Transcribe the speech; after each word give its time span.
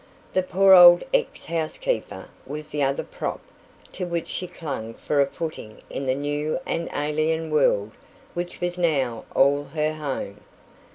The 0.33 0.41
poor 0.41 0.73
old 0.73 1.03
ex 1.13 1.45
housekeeper 1.45 2.29
was 2.47 2.71
the 2.71 2.81
other 2.81 3.03
prop 3.03 3.39
to 3.91 4.07
which 4.07 4.29
she 4.29 4.47
clung 4.47 4.95
for 4.95 5.21
a 5.21 5.27
footing 5.27 5.79
in 5.91 6.07
the 6.07 6.15
new 6.15 6.57
and 6.65 6.89
alien 6.95 7.51
world 7.51 7.91
which 8.33 8.59
was 8.61 8.79
now 8.79 9.25
all 9.35 9.65
her 9.75 9.93
home. 9.93 10.39